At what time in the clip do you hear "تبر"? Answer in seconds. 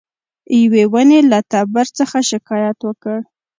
1.51-1.85